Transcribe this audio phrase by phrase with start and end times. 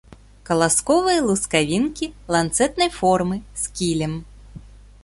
[0.49, 2.05] Каласковыя лускавінкі
[2.37, 4.13] ланцэтнай формы, з кілем.